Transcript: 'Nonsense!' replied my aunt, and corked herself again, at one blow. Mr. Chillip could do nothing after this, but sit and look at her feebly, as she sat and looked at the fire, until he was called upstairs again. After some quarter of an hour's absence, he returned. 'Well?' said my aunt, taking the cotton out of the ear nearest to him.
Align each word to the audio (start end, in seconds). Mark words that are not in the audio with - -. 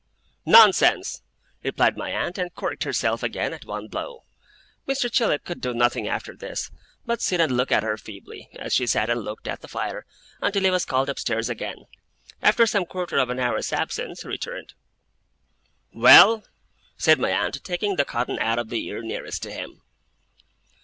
'Nonsense!' 0.47 1.21
replied 1.61 1.95
my 1.95 2.09
aunt, 2.09 2.39
and 2.39 2.55
corked 2.55 2.85
herself 2.85 3.21
again, 3.21 3.53
at 3.53 3.65
one 3.65 3.87
blow. 3.87 4.23
Mr. 4.87 5.11
Chillip 5.11 5.45
could 5.45 5.61
do 5.61 5.75
nothing 5.75 6.07
after 6.07 6.35
this, 6.35 6.71
but 7.05 7.21
sit 7.21 7.39
and 7.39 7.55
look 7.55 7.71
at 7.71 7.83
her 7.83 7.97
feebly, 7.97 8.49
as 8.57 8.73
she 8.73 8.87
sat 8.87 9.11
and 9.11 9.21
looked 9.21 9.47
at 9.47 9.61
the 9.61 9.67
fire, 9.67 10.07
until 10.41 10.63
he 10.63 10.71
was 10.71 10.85
called 10.85 11.07
upstairs 11.07 11.49
again. 11.49 11.85
After 12.41 12.65
some 12.65 12.87
quarter 12.87 13.19
of 13.19 13.29
an 13.29 13.37
hour's 13.39 13.71
absence, 13.71 14.23
he 14.23 14.27
returned. 14.27 14.73
'Well?' 15.93 16.45
said 16.97 17.19
my 17.19 17.29
aunt, 17.29 17.63
taking 17.63 17.95
the 17.95 18.03
cotton 18.03 18.39
out 18.39 18.57
of 18.57 18.69
the 18.69 18.83
ear 18.87 19.03
nearest 19.03 19.43
to 19.43 19.51
him. 19.51 19.83